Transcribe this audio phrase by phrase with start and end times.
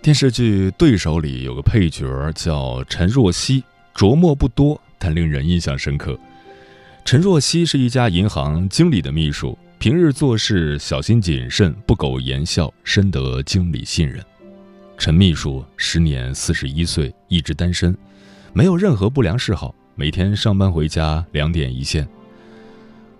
[0.00, 6.18] 电视剧《对手》里有个配角叫陈若曦，着墨不多，但令人印象深刻。
[7.04, 14.24] 陈若曦是一家银行经理的秘书，平日做事小心谨慎，不苟言笑，深得经理信任。
[14.96, 17.94] 陈秘书时年四十一岁，一直单身，
[18.52, 22.08] 没有任何不良嗜好，每天上班回家两点一线。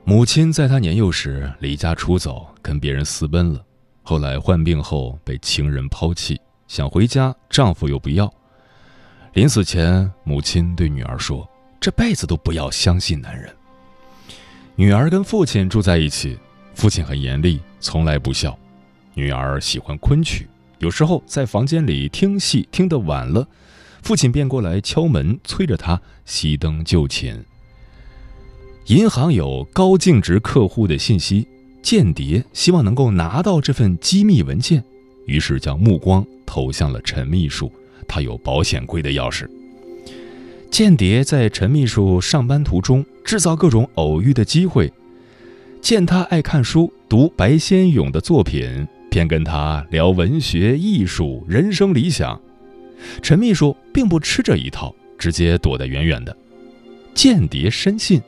[0.05, 3.63] 母亲在他年幼时离家出走，跟别人私奔了，
[4.03, 6.41] 后来患病后被情人抛弃。
[6.69, 8.33] 想回家，丈夫又不要。
[9.33, 11.49] 临死前，母亲对女儿说
[11.81, 13.51] ：“这辈子都不要相信男人。”
[14.77, 16.39] 女儿跟父亲住在一起，
[16.75, 18.57] 父亲很严厉，从来不笑。
[19.15, 20.47] 女儿喜欢昆曲，
[20.79, 23.49] 有时候在房间里听戏听得晚了，
[24.03, 27.43] 父亲便过来敲门，催着她熄灯就寝。
[28.87, 31.49] 银行有高净值客户的信息，
[31.83, 34.85] 间谍希望能够拿到这份机密文件，
[35.29, 36.27] 于是将目光。
[36.51, 37.71] 投向了陈秘书，
[38.09, 39.47] 他有保险柜的钥匙。
[40.71, 44.91] 间谍在陈秘书上班途中制造各种偶遇的机会，
[45.83, 52.41] 见他爱看书，读白先勇的作品，便跟他聊文学、艺术、人生理想。
[53.21, 56.35] 陈秘书并不吃这一套，直接躲得远远的。
[57.15, 58.23] 间谍深信，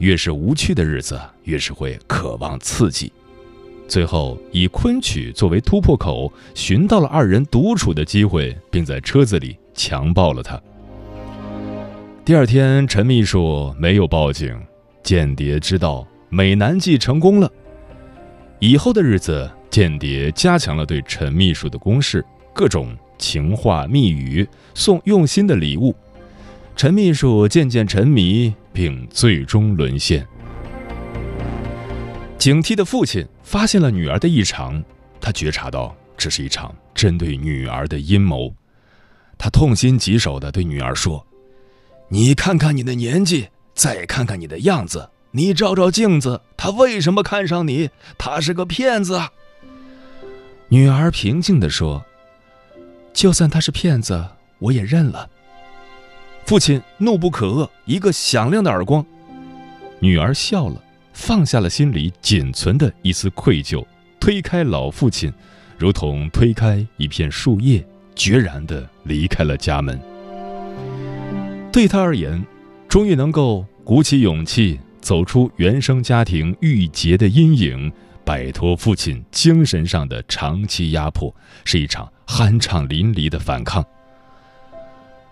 [0.00, 3.10] 越是无趣的日子，越是会渴望刺激。
[3.88, 10.60] 最后以昆曲作为突破口，寻到了二人独处的机会，并在车子里强暴了他。
[12.24, 14.54] 第二天，陈秘书没有报警，
[15.02, 17.50] 间谍知道美男计成功了。
[18.60, 22.22] 以后的日子，间谍加强了对陈秘书的攻势，
[22.52, 25.94] 各种情话蜜语，送用心的礼物。
[26.76, 30.26] 陈秘书渐渐沉迷，并最终沦陷。
[32.38, 34.82] 警惕的父亲发现了女儿的异常，
[35.20, 38.54] 他觉察到这是一场针对女儿的阴谋，
[39.36, 41.26] 他痛心疾首地对女儿说
[42.08, 47.90] ：“你看看你的年纪，再看看你的样子，你照照镜子，他为什么看上你？
[48.16, 49.20] 他是个骗子。”
[50.70, 52.04] 女儿平静地说
[53.12, 54.24] ：“就算他是骗子，
[54.60, 55.28] 我也认了。”
[56.46, 59.04] 父亲怒不可遏，一个响亮的耳光。
[59.98, 60.80] 女儿笑了。
[61.18, 63.84] 放下了心里仅存的一丝愧疚，
[64.20, 65.30] 推开老父亲，
[65.76, 67.84] 如同推开一片树叶，
[68.14, 70.00] 决然地离开了家门。
[71.72, 72.42] 对他而言，
[72.88, 77.92] 终于能够鼓起勇气走出原生家庭郁结的阴影，
[78.24, 83.84] 摆脱父亲精神上的长期压迫，是一场酣畅淋漓的反抗。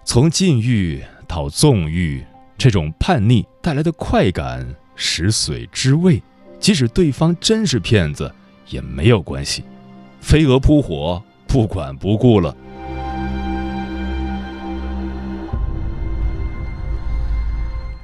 [0.05, 2.23] 从禁欲到纵欲，
[2.59, 4.67] 这种叛逆带来的快感。
[4.97, 6.21] 食髓知味，
[6.59, 8.33] 即使对方真是骗子，
[8.71, 9.63] 也没有关系。
[10.21, 12.57] 飞蛾扑火，不管不顾了。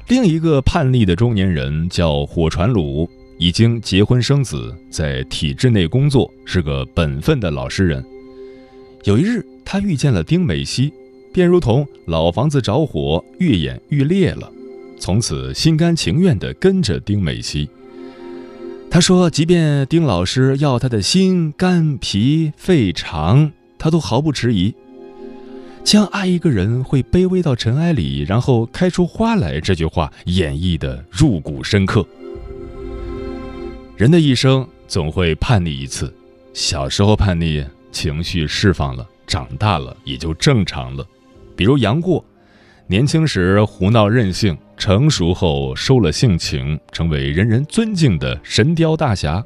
[0.08, 8.04] 另一个叛逆的中年人叫火传鲁，已经结婚生子，在体制内工作，是个本分的老实人。
[9.04, 10.92] 有一日，他遇见了丁美熙，
[11.32, 14.52] 便如同老房子着火，愈演愈烈了。
[15.02, 17.68] 从此心甘情愿地跟着丁美熙。
[18.88, 23.50] 他说：“即便丁老师要他的心、肝、脾、肺、肠，
[23.80, 24.72] 他都毫不迟疑。
[25.82, 32.06] 将爱一个人会卑微到尘埃里，然后开出花来。”这句话演绎的入骨深刻。
[33.96, 36.14] 人的一生总会叛逆一次，
[36.54, 41.04] 小时候叛逆，情绪释放了，长大了也就正常了。
[41.56, 42.24] 比如杨过，
[42.86, 44.56] 年轻时胡闹任性。
[44.82, 49.40] 成熟后收了性情，成为人人尊敬的神雕大侠。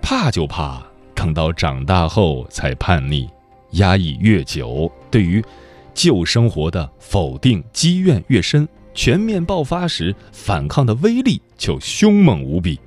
[0.00, 0.82] 怕就怕
[1.14, 3.28] 等到长大后才叛逆，
[3.72, 5.44] 压抑越久，对于
[5.92, 12.80] 旧生活的否定积怨越深，全面爆发时反抗的威力就凶猛无比。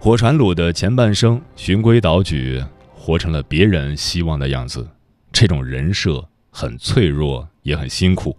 [0.00, 2.60] 火传鲁的前半生循规蹈矩，
[2.92, 4.84] 活成了别人希望的样子，
[5.30, 8.36] 这种人设很脆弱，也很辛苦。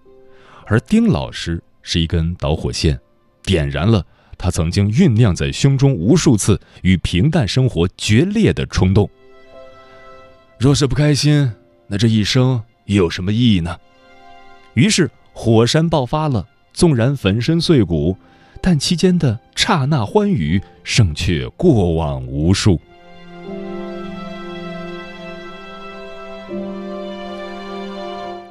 [0.67, 2.99] 而丁老师是一根导火线，
[3.43, 4.05] 点燃了
[4.37, 9.09] 他曾经酝酿在胸中无数次与平淡生活决裂的冲动。
[10.57, 11.51] 若是不开心，
[11.87, 13.77] 那这一生又有什么意义呢？
[14.73, 18.17] 于是火山爆发了，纵然粉身碎骨，
[18.61, 22.79] 但期间的刹那欢愉胜却过往无数。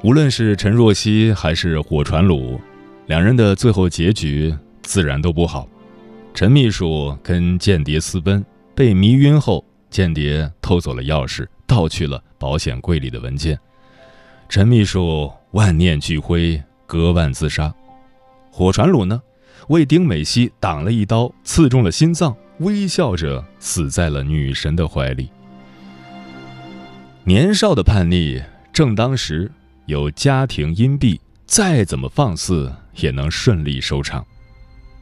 [0.04, 2.60] 无论是陈若曦还是火传鲁，
[3.06, 5.66] 两人的最后结局自然都不好。
[6.34, 13.58] 陈秘书跟间谍私奔，被迷晕后，间谍偷走了钥匙，盗去了保险柜里的文件。
[14.46, 17.74] 陈秘书万念俱灰，割腕自杀。
[18.50, 19.18] 火传鲁呢，
[19.68, 25.30] 为丁美熙挡了一刀，刺中了心脏，微笑着死在了女神的怀里。
[27.24, 29.50] 年少的叛逆，正当时。
[29.86, 34.24] 有家庭荫蔽，再怎么放肆也能顺利收场。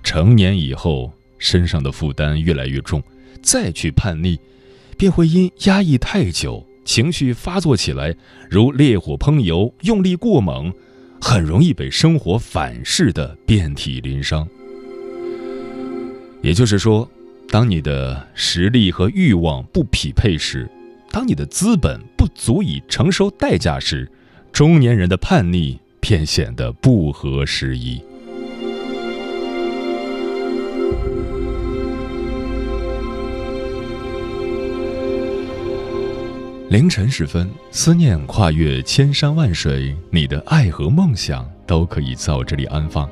[0.03, 3.03] 成年以后，身上的负担越来越重，
[3.43, 4.39] 再去叛逆，
[4.99, 8.15] 便会因压抑太久，情绪发作起来，
[8.51, 10.73] 如烈火烹油，用力过猛，
[11.21, 14.47] 很容易被生活反噬的遍体鳞伤。
[16.43, 17.09] 也就是说，
[17.49, 20.69] 当你的实力和欲望不匹配时，
[21.13, 24.11] 当你的资本不足以承受代价时，
[24.53, 27.99] 中年人的叛逆便显得不合时宜。
[36.69, 43.09] 凌晨时分，思念跨越千山万水，你的爱和梦想都可以在我这里安放。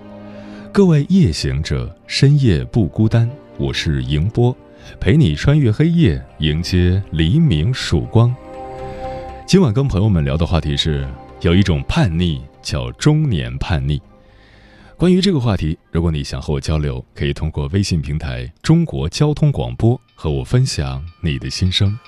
[0.71, 4.55] 各位夜行者，深夜不孤单，我是迎波，
[5.01, 8.35] 陪你穿越黑夜，迎接黎明曙光。
[9.47, 11.09] 今晚跟朋友们聊的话题是。
[11.43, 14.01] 有一种叛逆叫中年叛逆。
[14.99, 21.99] 关于这个话题，如果你想和我交流，可以通过微信平台“中国交通广播”和我分享你的心声。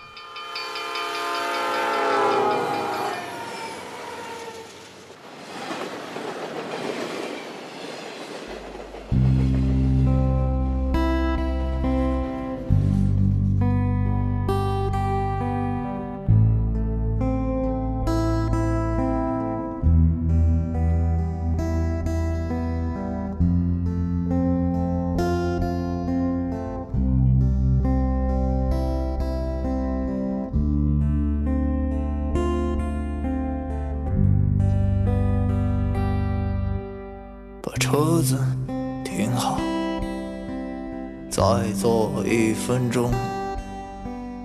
[41.83, 43.11] 做一分钟。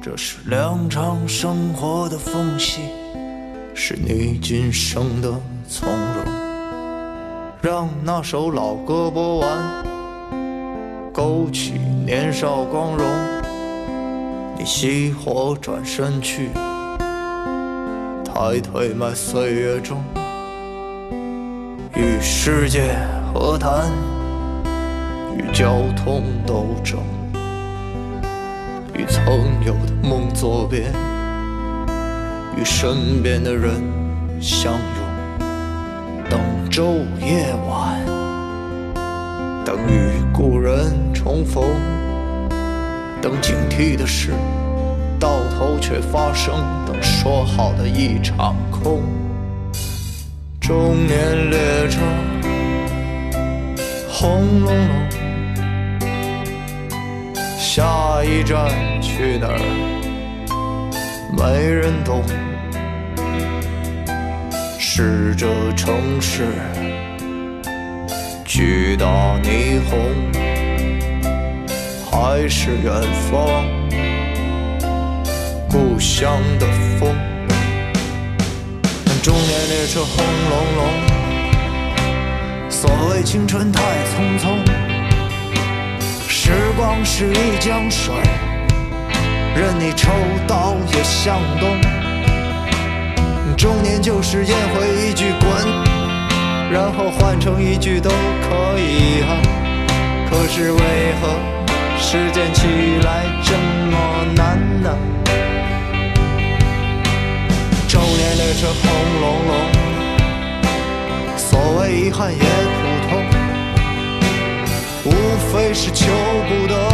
[0.01, 2.81] 这是两场生活的缝隙，
[3.75, 5.31] 是你今生的
[5.69, 6.25] 从容。
[7.61, 9.85] 让那首老歌播完，
[11.13, 11.73] 勾起
[12.07, 13.05] 年少光荣。
[14.57, 16.49] 你熄火转身去，
[18.25, 20.03] 抬腿迈岁月中，
[21.95, 22.97] 与世界。
[23.31, 23.91] 何谈
[25.37, 26.97] 与交通斗争，
[28.97, 29.23] 与曾
[29.63, 30.91] 有的梦作别，
[32.57, 33.79] 与身边的人
[34.41, 35.39] 相拥，
[36.27, 36.39] 等
[36.71, 38.03] 昼夜晚，
[39.63, 41.63] 等与故人重逢，
[43.21, 44.31] 等警惕的事
[45.19, 46.55] 到头却发生，
[46.87, 49.03] 等说好的一场空。
[50.59, 51.99] 中年列车。
[54.09, 55.26] 轰隆隆，
[57.77, 58.71] 下一站
[59.03, 59.59] 去哪儿？
[61.31, 62.23] 没人懂。
[64.79, 66.47] 是这城市
[68.43, 69.05] 巨大
[69.43, 69.95] 霓虹，
[72.09, 72.91] 还是远
[73.29, 73.63] 方
[75.69, 76.65] 故乡的
[76.99, 77.15] 风？
[79.21, 80.81] 中年列车轰隆隆。
[82.71, 83.79] 所谓青春太
[84.15, 84.65] 匆匆，
[86.47, 88.15] 时光是一江水，
[89.53, 90.13] 任你抽
[90.47, 91.67] 刀也向东。
[93.57, 95.49] 中年就是咽回一句滚，
[96.71, 99.27] 然后换成一句都可以啊。
[100.29, 100.79] 可是为
[101.19, 101.37] 何
[101.99, 102.65] 时间起
[103.03, 103.53] 来这
[103.91, 103.97] 么
[104.33, 104.97] 难呢？
[107.89, 108.89] 周年列车轰
[109.19, 109.51] 隆隆，
[111.35, 112.39] 所谓遗憾也
[115.73, 116.05] 是求
[116.47, 116.89] 不得，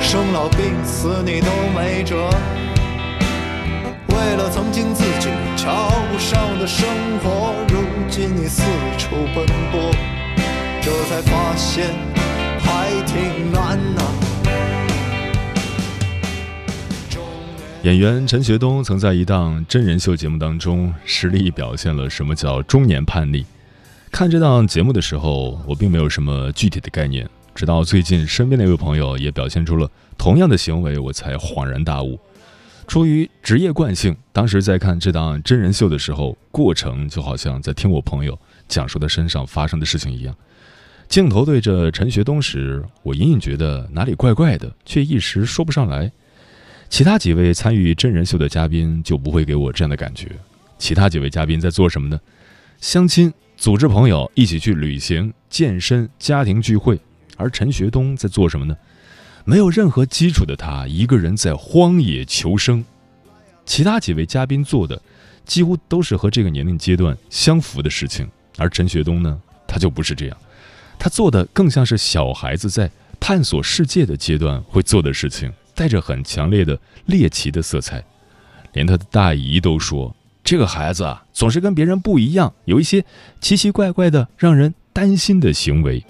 [0.00, 2.16] 生老病死你都没辙。
[4.08, 6.86] 为了曾经自己瞧不上的生
[7.22, 8.62] 活，如今你四
[8.96, 9.90] 处奔波，
[10.80, 11.90] 这才发现
[12.60, 14.02] 还挺难呐、
[17.82, 23.44] 演员陈学冬曾在一档真人秀节目当中实力表现了什么叫中年叛逆。
[24.12, 32.18] 看这档节目的时候，我并没有什么具体的概念，直到最近身边的一位朋友也表现出了同样的行为，我才恍然大悟。
[32.86, 40.34] 出于职业惯性，当时在看这档真人秀的时候，过程就好像在听我朋友讲述他身上发生的事情一样。
[41.08, 46.10] 镜头对着陈学冬时，我隐隐觉得哪里怪怪的，却一时说不上来。
[46.88, 50.28] 其他几位参与真人秀的嘉宾就不会给我这样的感觉。
[50.78, 52.18] 其他几位嘉宾在做什么呢？
[52.80, 56.98] 相亲、组织朋友一起去旅行、健身、家庭聚会，
[57.40, 58.76] 而陈学冬在做什么呢？
[59.44, 62.84] 没有任何基础的他，一个人在荒野求生。
[63.64, 65.00] 其他几位嘉宾做的，
[65.46, 68.28] 几乎都是和这个年龄阶段相符的事情，
[68.58, 70.36] 而陈学冬呢，他就不是这样，
[70.98, 75.50] 他做的更像是小孩子在探索世界的阶段会做的事情。
[75.72, 78.04] 带着很强烈的猎奇的色彩，
[78.74, 83.02] 连他的大姨都说：“这个孩子啊，总是跟别人不一样，有一些
[83.40, 86.04] 奇奇怪怪的、让人担心的行为。”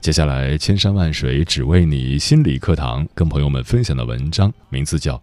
[0.00, 5.16] 接下来，千山万水只为你心理课堂跟朋友们分享的文章，名字叫《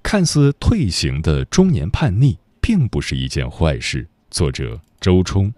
[0.00, 5.52] 看似退行的中年叛逆，并不是一件坏事》，作者周冲。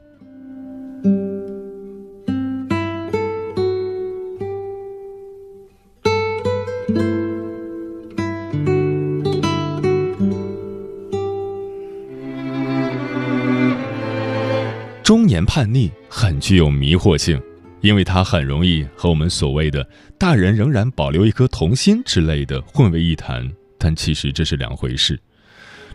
[15.02, 17.38] 中年叛逆很具有迷惑性，
[17.80, 25.18] 因为它很容易和我们所谓的“大人仍然保留一颗童心”之类的混为一谈，但其实这是两回事。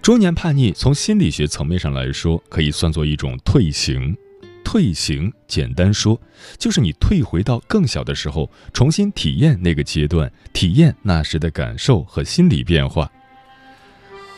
[0.01, 4.15] 中年叛逆从心理学层面上来说，可以算作一种退行。
[4.63, 6.19] 退行，简单说，
[6.57, 13.09] 就是你退回到更小的时候，重新体验那个阶段，体验那时的感受和心理变化。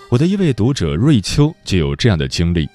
[0.10, 2.68] 我的一位读者瑞秋就有这样的经历。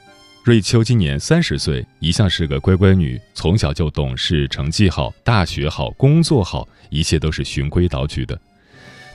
[0.45, 8.37] 瑞秋今年三十岁，一向是个乖乖女，从小就懂事，成绩好，大学好，工作好，一切都是循规蹈矩的。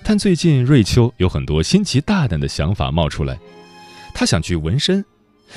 [0.05, 3.37] 但最近，瑞秋有很多新奇大胆的想法冒出来，
[4.13, 5.03] 她想去纹身，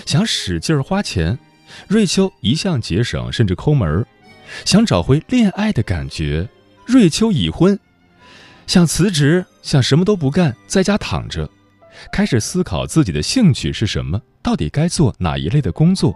[0.06, 1.38] 想使劲花钱。
[1.86, 4.04] 瑞秋一向节省，甚至抠门儿
[4.64, 6.48] 想找回恋爱的感觉。
[6.84, 7.78] 瑞秋已婚，
[8.66, 11.48] 想辞职，想什么都不干，在家躺着。
[12.10, 16.14] 开始思考自己的兴趣是什么，到底该做哪一类的工作。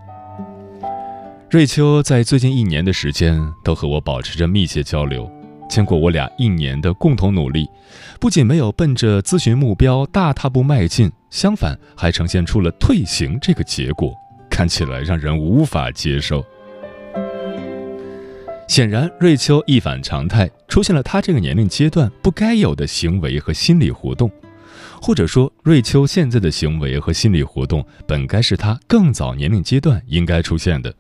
[1.50, 5.30] 瑞秋在最近一年的时间都和我保持着密切交流，
[5.68, 7.68] 经过我俩一年的共同努力，
[8.18, 14.12] 不仅没有奔着咨询目标大踏步迈进，相反还呈现出了退行这个结果，
[14.50, 16.44] 看起来让人无法接受。
[18.66, 24.28] 显然，瑞秋一反常态，出现了她这个年龄阶段不该有的行为和心理活动。
[25.06, 30.94] 或者说，瑞秋现在的行为和心理活动本该是她更早年龄阶段应该出现的，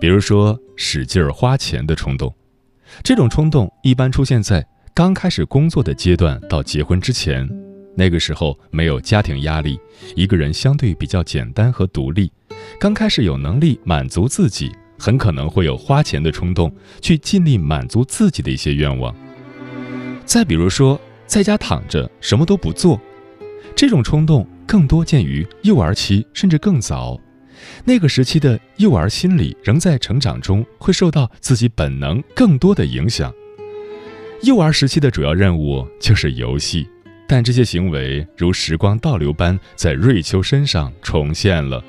[0.00, 2.34] 比如说使劲儿花钱的冲动。
[3.04, 7.48] 这种冲动一般出现在刚开始工作的阶段到结婚之前，
[7.96, 9.78] 那个时候没有家庭压力，
[10.16, 12.28] 一个人相对比较简单和独立，
[12.80, 19.14] 刚开始有能力满足自己，很可能会有花钱的冲动，去尽力满足自己的一些愿望。
[20.24, 23.00] 再比如说，在家躺着什么都不做。
[23.82, 27.18] 这种冲动更多见于幼儿期，甚至更早。
[27.84, 33.34] 那个时期的幼儿心理仍在成长中，会受到自己本能更多的影响。
[34.44, 36.86] 幼儿时期的主要任务就是游戏，
[37.26, 41.82] 但这些行为如时光倒流般在瑞秋身上重现了。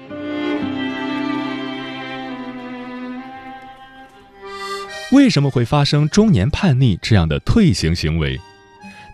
[5.12, 8.42] 为什么会发生中年叛逆这样的退行行为？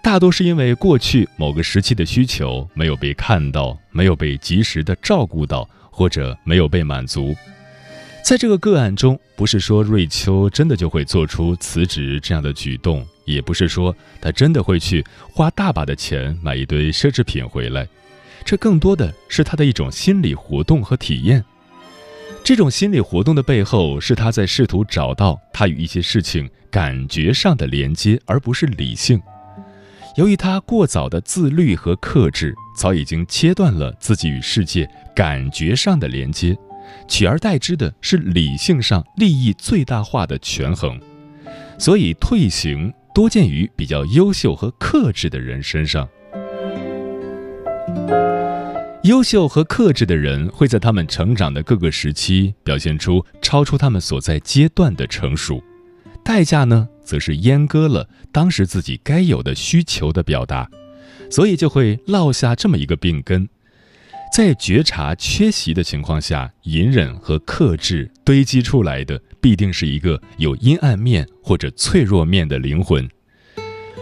[0.02, 7.36] 大多是因为过去某个时期的需求没有被看到，没有被及时的照顾到，或者没有被满足。
[8.24, 17.88] 在这个个案中，不是说瑞秋真的就会做出辞职这样的举动，也不是说他真的会去花大把的钱买一堆奢侈品回来，
[18.46, 21.44] 这更多的是他的一种心理活动和体验。
[22.44, 29.22] 这种心理活动的背后，是他在试图找到他与一些事情感觉上的连接，而不是理性。
[30.20, 34.86] 由于他过早的自律和克制，早已经切断了自己与世界
[35.16, 36.58] 感觉上的连接，
[37.08, 41.00] 取而代之的是理性上利益最大化的权衡。
[41.78, 46.06] 所以，退行多见于比较优秀和克制的人身上。
[49.04, 55.64] 优秀和克制的人会在他们成长的各个时期表现出超出他们所在阶段的成熟，
[56.26, 60.70] 代价呢，则是阉割了当时自己该有的需求的表达，
[61.32, 63.50] 所以就会落下这么一个病根：
[64.32, 73.10] 在觉察缺席的情况下，隐忍和克制堆积出来的，必定是一个有阴暗面或者脆弱面的灵魂。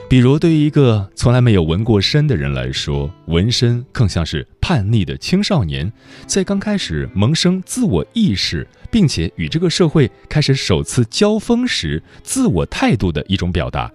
[0.10, 5.92] 比如，对于一个从来没有纹过身的人来说，纹身更像是叛逆的青少年
[6.26, 13.92] 在刚开始萌生自我意识，并且与这个社会开始首次交锋时自我态度的一种表达。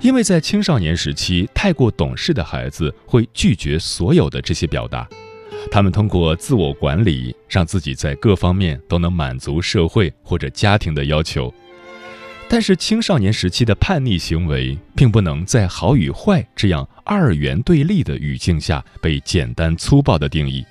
[0.00, 5.06] 因为在青少年时期，太过懂事的孩子会拒绝所有的这些表达，
[5.70, 11.52] 他们通过自我管理，让自己在各方面都能满足社会或者家庭的要求。
[12.52, 20.66] 但是青少年时期的叛逆行为，并不能在好与坏这样二元对立的语境下被简单粗暴的定义。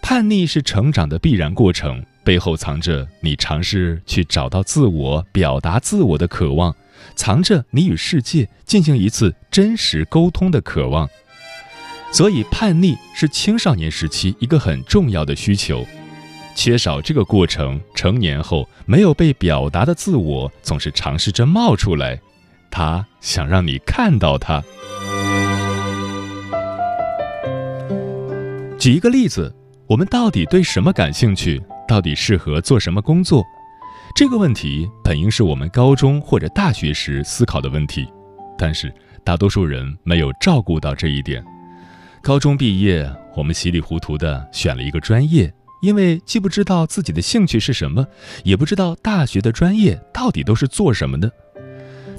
[0.00, 6.72] 叛逆是成长的必然过程，背后藏着你尝试去找到自我、表达自我的渴望，
[7.16, 11.10] 藏着你与世界进行一次真实沟通的渴望。
[12.12, 15.84] 所以，叛逆是青少年时期一个很重要的需求。
[16.58, 22.20] 缺少这个过程，成年后没有被表达的自我总是尝试着冒出来，
[22.68, 24.60] 他想让你看到他。
[28.76, 29.54] 举一个例子，
[29.86, 31.62] 我们到底对什么感兴趣？
[31.86, 33.44] 到底适合做什么工作？
[34.16, 38.04] 这个问题本应是我们高中或者大学时思考的问题，
[38.58, 41.40] 但是大多数人没有照顾到这一点。
[42.20, 45.52] 高中毕业，我们稀里糊涂的选了一个专业。
[45.80, 48.06] 因为既不知道自己的兴趣是什么，
[48.44, 51.30] 也不知道大学的专业到底都是做什么的。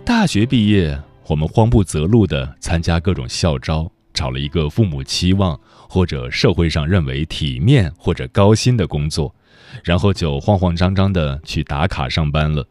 [0.06, 9.36] 大学毕业，我们慌不择路地参加各种校招，找了一个父母期望或者社会上认为体面或者高薪的工作，
[9.84, 12.66] 然后就慌慌张张地去打卡上班了。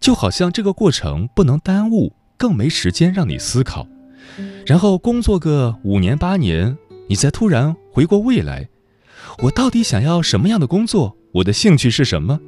[0.00, 3.86] 就好像这个过程不能耽误，更没时间让你思考。
[4.66, 6.76] 然后工作个五年八年，
[7.08, 8.68] 你才突然回过味来。
[9.38, 11.16] 我到底想要什么样的工作？
[11.32, 12.38] 我的兴趣是什么？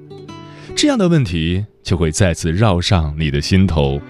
[0.76, 4.00] 这样的问题就会再次绕上你的心头。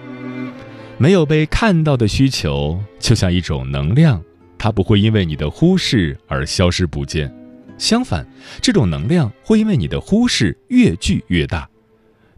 [0.97, 4.21] 没有被看到的需求，就像一种能量，
[4.57, 7.33] 它不会因为你的忽视而消失不见。
[7.77, 8.25] 相反，
[8.61, 11.69] 这种能量会因为你的忽视越聚越大，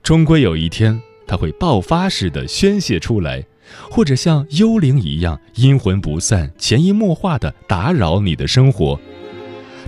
[0.02, 3.46] 终归有一天，它会爆发式的宣泄出来，
[3.92, 9.00] 或者像幽灵一样阴魂不散、潜移默化的打扰你的生活。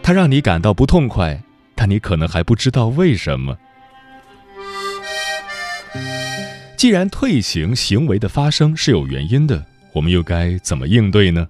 [0.09, 1.39] 它让你感到不痛快，
[1.75, 3.55] 但你可能还不知道为什么。
[6.75, 11.47] 既然退行行为的发生是有原因的，我们又该怎么应对呢？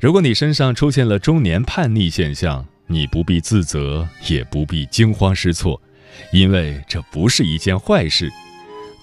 [0.00, 5.78] 如果你身上出现了中年叛逆现象，你不必自责，也不必惊慌失措，
[6.32, 8.32] 因为这不是一件坏事。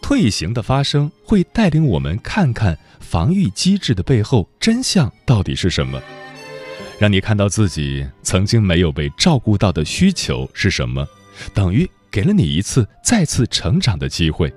[0.01, 6.01] 退行的发生会带领我们看看防御机制的背后真相到底是什么。
[6.97, 11.05] 让你看到自己曾经没有被照顾到的需求是什么，
[11.53, 14.53] 等于给了你一次再次成长的机会。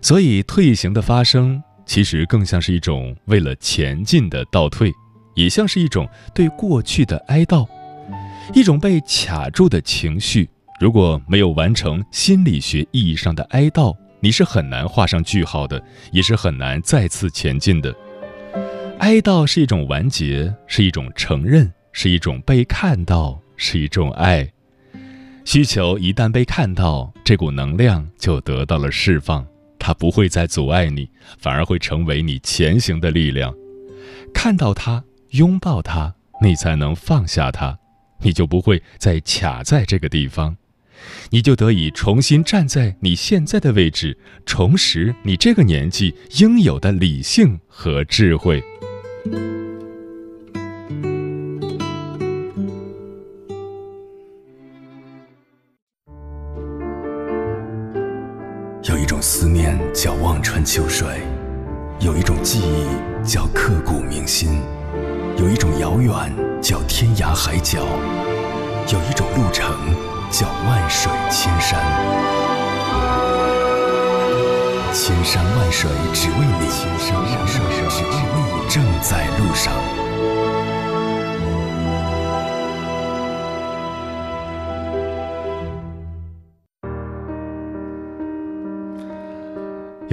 [0.00, 4.92] 所以，退行的发生其实更像是一种为了前进的倒退，
[5.34, 7.66] 也像是一种对过去的哀悼，
[8.52, 10.48] 一种被卡住的情绪。
[10.80, 17.94] 如果没有完成心理学意义上的哀悼，你是很难画上句号的，也是很难再次前进的。
[19.02, 24.48] 哀悼是一种完结，是一种承认，是一种被看到，是一种爱。
[25.44, 29.44] 需求一旦被看到，这股能量就得到了释放，
[29.76, 33.52] 它不会再阻碍你，反而会成为你前行的力量。
[34.32, 37.76] 看到它，拥抱它，你才能放下它，
[38.20, 40.56] 你就不会再卡在这个地方，
[41.30, 48.62] 你就得以重新站在你现在的位置，重拾你这个年纪应有的理性和智慧。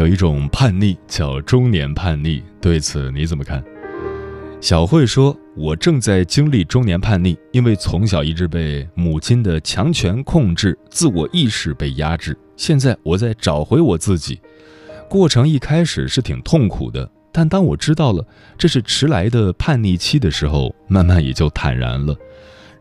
[0.10, 3.64] 有一种叛逆叫中年叛逆，对此你怎么看？
[4.60, 12.36] 小慧说：“我正在经历中年叛逆，因为从小一直被母亲的强权控制，自我意识被压制。
[12.58, 14.42] 现在我在找回我自己，
[15.08, 18.26] 过程一开始是挺痛苦的，但当我知道了
[18.58, 22.16] 这是迟来的叛逆期的时候，慢慢也就坦然了。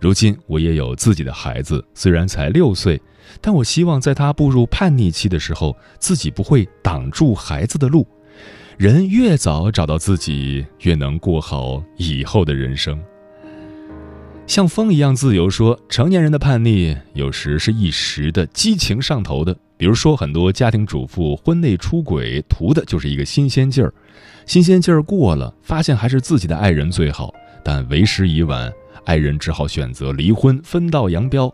[0.01, 3.01] 如今我也有自己的孩子，虽然才六岁，
[3.41, 8.07] 但我希望在他步入叛逆期的时候，自己不会挡住孩子的路。”
[8.79, 12.97] 人越早找到自己，越能过好以后的人生。
[14.47, 19.55] 像风一样自由，说成年人的叛逆有时是一时的激情上头的。
[19.77, 23.93] 比如说，很多家庭主妇婚内出轨，图的就是一个新鲜劲儿。
[24.47, 27.35] 新鲜劲儿过了，发现还是自己的爱人最好，
[27.65, 28.73] 但为时已晚，
[29.09, 31.51] 爱人只好选择离婚，分道扬镳。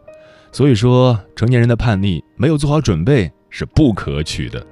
[0.50, 4.66] 所以说，成年人的叛逆没有做好准备是不可取的。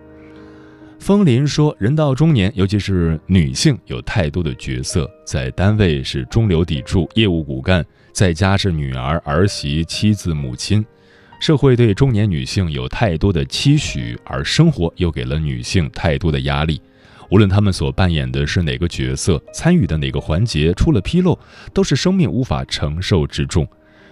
[0.99, 10.85] 风林说：“人到中年，尤其是女性，有太多的角色，在单位是中流砥柱、业务骨干，在家是女儿、儿媳、妻子、母亲。
[11.41, 16.81] 社会对中年女性有太多的期许，而生活又给了女性太多的压力。
[17.33, 21.39] 无论他们所扮演的是哪个角色，参与的哪个环节出了纰漏，
[21.73, 23.67] 都是生命无法承受之重。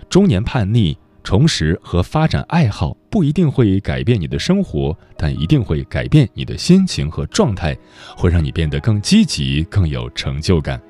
[0.09, 7.77] 中年叛逆。”重拾和发展爱好不一定会改变你的生活，但一定会改变你的心情和状态，
[8.17, 10.81] 会让你变得更积极、更有成就感。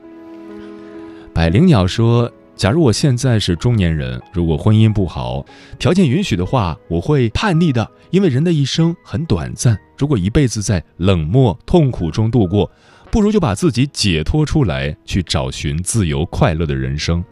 [1.34, 5.42] 百灵鸟说：“假如我现在是中年人，如果婚姻不好，
[5.78, 7.90] 条件允许的话，我会叛逆的。
[8.10, 12.70] 因为人的一生很短暂，如果一辈子在冷漠、痛苦中度过，
[13.10, 17.24] 不如就把自己解脱出来，去找寻自由快乐的人生。”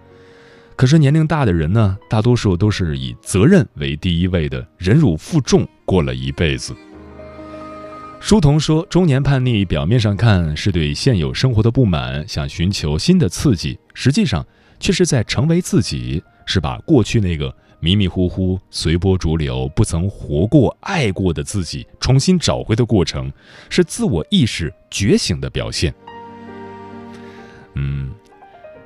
[0.76, 6.74] 可是年龄大的人呢，大多数都是以责任为第一位的，忍辱负重过了一辈子。
[8.18, 14.46] 书童说，中年叛逆表面上看是对现有生活的不满，想寻求新的刺激，实际上
[14.80, 23.32] 却是在成为自己，是把过去那个迷迷糊糊、随波逐流、不曾活过、爱过的自己重新找回的过程，
[23.68, 25.94] 是自我意识觉醒的表现。
[27.74, 28.12] 嗯，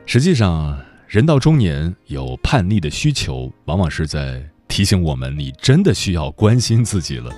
[0.06, 0.78] 实际上。
[1.08, 7.30] 人到中年有叛逆的需求，往往是在提醒我们：你真的需要关心自己了。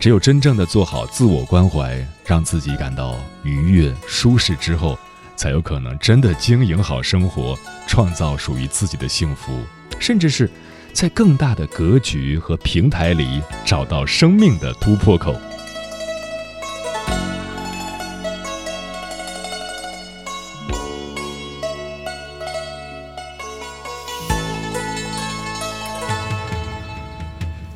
[0.00, 4.98] 只有真正的做好自我关怀，让自己感到愉悦舒适之后，
[5.36, 9.60] 才有可能真的经营好生活，创造属于自己的幸福，
[9.98, 10.50] 甚至是
[10.92, 15.36] 在更大的格局和平台里找到生命的突破口。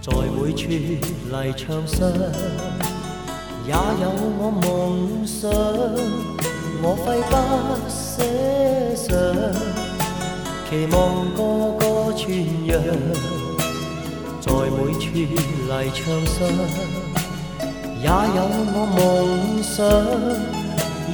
[0.03, 2.09] 在每处泥墙上
[3.67, 5.51] 也有我梦想，
[6.83, 7.33] 我挥笔
[7.89, 8.25] 写
[8.97, 9.09] 上，
[10.69, 10.97] 期望
[11.35, 11.39] 个
[11.79, 11.83] 个
[12.17, 12.23] 传
[12.67, 12.71] 扬。
[14.41, 15.37] 在每处泥
[15.93, 16.37] 墙上
[18.01, 18.39] 也有
[18.73, 18.99] 我梦
[19.63, 19.77] 想，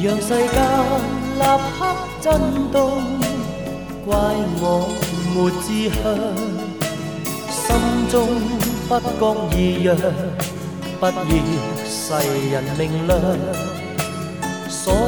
[0.00, 0.56] 让世间
[1.36, 1.42] 立
[1.74, 1.78] 刻
[2.20, 2.24] 震
[2.70, 2.76] 动，
[4.04, 4.08] 怪
[4.60, 4.64] 我
[5.34, 5.98] 没志向，
[7.50, 7.58] 心
[8.08, 8.14] 中。
[8.88, 9.22] 不觉
[9.56, 9.96] 异样，
[11.00, 11.10] 不要
[11.84, 12.14] 世
[12.52, 13.12] 人明亮。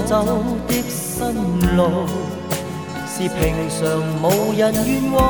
[0.08, 1.20] 所走的新
[1.76, 2.06] 路，
[3.06, 3.78] 是平常
[4.22, 4.24] 无
[4.56, 5.20] 人愿往。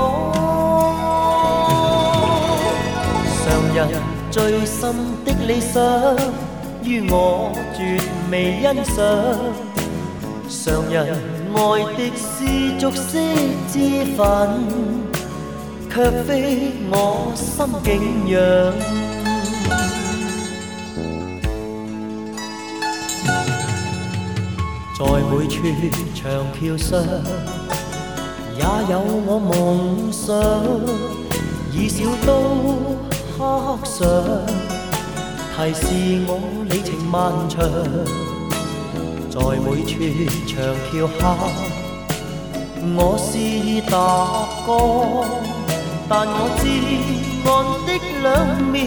[3.43, 3.79] 常人
[4.31, 5.83] 最深的理想，
[6.85, 7.99] 于我绝
[8.31, 8.95] 未欣赏。
[10.49, 10.97] 常人
[11.57, 11.59] 爱
[11.97, 13.19] 的是俗世
[13.73, 13.75] 之
[14.15, 14.21] 分。
[15.91, 16.31] 却非
[16.93, 17.91] 我心景
[18.29, 18.39] 仰，
[25.31, 25.63] 每处
[26.15, 26.99] 长桥上
[28.57, 30.35] 也有我梦想，
[31.71, 32.29] 以小刀
[33.37, 34.09] 刻上，
[35.55, 35.85] 提示
[36.27, 36.31] 我
[36.71, 37.15] 里程漫
[37.47, 37.57] 长。
[39.29, 39.93] 在每处
[40.47, 40.57] 长
[40.91, 41.21] 桥下，
[42.97, 43.29] 我是
[43.89, 43.93] 踏
[44.65, 44.69] 过。
[46.09, 46.63] 但我至
[47.45, 47.47] 暗
[47.87, 47.89] 的
[48.23, 48.27] 两
[48.73, 48.79] 面，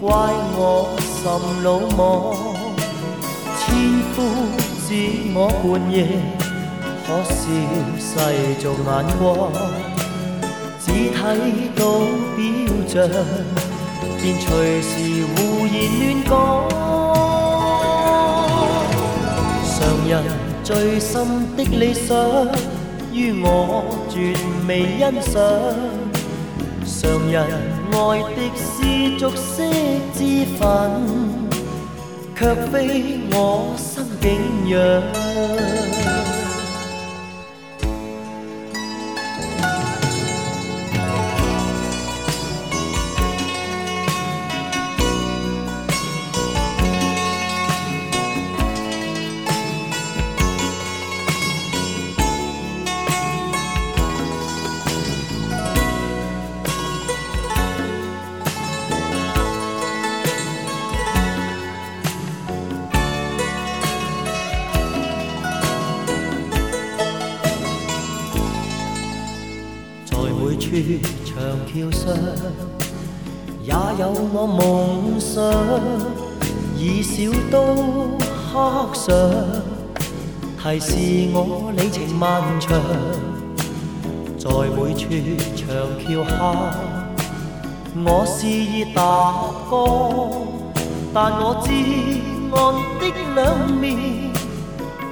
[0.00, 0.10] 怪
[0.56, 0.60] 我
[0.98, 1.22] 甚
[1.62, 2.00] 鲁莽。
[3.56, 3.62] 千
[4.12, 4.16] 夫
[4.92, 4.98] 指
[5.32, 6.04] 我半夜，
[7.06, 7.32] 可笑
[7.96, 8.12] 世
[8.60, 9.24] 俗眼光。
[10.78, 11.16] 只睇
[11.74, 11.80] 到
[12.36, 12.38] 表
[12.86, 12.92] 象，
[14.20, 14.46] 便随
[14.82, 14.90] 时
[15.32, 15.34] 胡
[15.66, 16.30] 言乱讲。
[19.64, 19.74] 常
[20.06, 20.12] 人
[20.62, 21.10] 最深
[21.56, 22.14] 的理想，
[23.14, 23.48] 于我
[24.10, 24.36] 绝
[24.68, 25.32] 未欣赏。
[26.84, 27.00] 常
[27.30, 27.34] 人
[27.92, 27.96] 爱
[28.36, 28.68] 的是
[29.18, 29.64] 俗色
[30.12, 30.20] 之
[30.58, 30.60] 分，
[32.36, 33.74] 却非我
[34.22, 35.61] 心景
[73.98, 75.42] 有我夢想，
[76.78, 77.58] 以小刀
[78.50, 78.54] 刻
[78.94, 79.12] 上，
[80.58, 80.96] 提示
[81.34, 82.80] 我里程漫長。
[84.38, 85.02] 在每處
[85.54, 85.66] 長
[86.00, 86.32] 橋下，
[88.04, 88.98] 我肆意踏
[89.68, 89.72] 歌，
[91.12, 91.68] 但我知
[92.50, 92.56] 岸
[92.98, 93.02] 的
[93.34, 93.40] 兩
[93.78, 94.32] 面，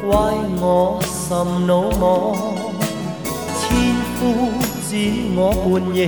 [0.01, 0.11] 怪
[0.61, 1.37] 我甚
[1.69, 2.03] 魯莽。
[3.61, 3.61] 千
[4.17, 4.19] 夫
[4.89, 4.91] 指
[5.37, 6.01] 我半夜，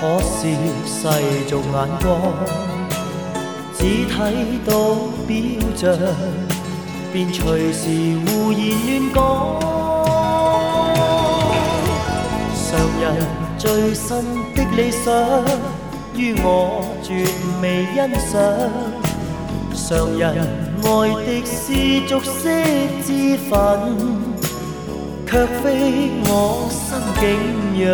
[0.00, 0.46] 可笑
[0.86, 1.00] 世
[1.48, 2.06] 俗眼光，
[3.76, 4.14] 只睇
[4.64, 4.70] 到
[5.26, 5.34] 表
[5.74, 5.84] 象，
[7.12, 7.82] 便隨時
[8.24, 9.18] 胡言亂講。
[12.70, 13.04] 常人
[13.58, 14.06] 最深
[14.54, 15.04] 的理想，
[16.14, 16.46] 於我
[17.02, 17.26] 絕
[17.60, 17.98] 未欣
[18.30, 18.32] 賞。
[19.74, 20.24] 常人
[20.84, 20.86] 愛
[21.26, 21.56] 的是
[22.06, 22.48] 俗色
[23.04, 23.08] 之
[23.50, 23.52] 粉。
[25.26, 26.30] 卻非我
[26.70, 26.86] 心
[27.20, 27.26] 景
[27.84, 27.86] 仰。